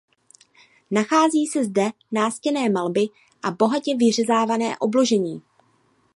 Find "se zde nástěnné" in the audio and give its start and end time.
1.47-2.69